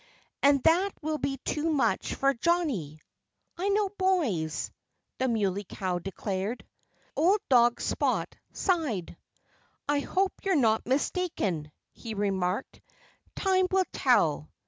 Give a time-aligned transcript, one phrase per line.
[0.41, 2.99] And that will be too much for Johnnie....
[3.55, 4.71] I know boys,"
[5.19, 6.65] the Muley Cow declared.
[7.15, 9.15] Old dog Spot sighed.
[9.87, 12.81] "I hope you're not mistaken," he remarked.
[13.35, 14.49] "Time will tell.